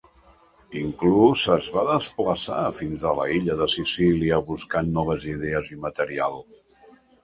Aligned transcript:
Inclús 0.79 1.43
es 1.57 1.67
va 1.75 1.83
desplaçar 1.91 2.63
fins 2.79 3.05
a 3.11 3.13
l'illa 3.21 3.61
de 3.63 3.71
Sicília 3.77 4.43
buscant 4.53 4.93
noves 5.01 5.33
idees 5.39 5.75
i 5.79 5.83
material. 5.89 6.47